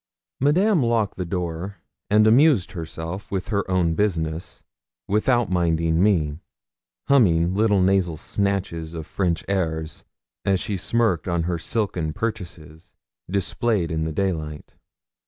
Madame 0.39 0.81
locked 0.81 1.15
the 1.15 1.27
door, 1.27 1.75
and 2.09 2.25
amused 2.25 2.71
herself 2.71 3.31
with 3.31 3.49
her 3.49 3.69
own 3.69 3.93
business, 3.93 4.63
without 5.07 5.51
minding 5.51 6.01
me, 6.01 6.39
humming 7.07 7.53
little 7.53 7.83
nasal 7.83 8.17
snatches 8.17 8.95
of 8.95 9.05
French 9.05 9.45
airs, 9.47 10.03
as 10.43 10.59
she 10.59 10.75
smirked 10.75 11.27
on 11.27 11.43
her 11.43 11.59
silken 11.59 12.13
purchases 12.13 12.95
displayed 13.29 13.91
in 13.91 14.03
the 14.03 14.11
daylight. 14.11 14.73